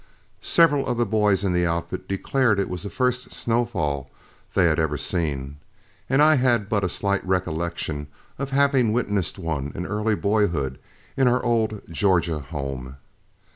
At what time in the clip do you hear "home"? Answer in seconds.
12.39-12.97